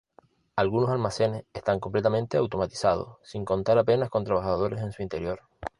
[0.55, 5.41] Algunos almacenes están completamente automatizados, sin contar apenas con trabajadores en su interior.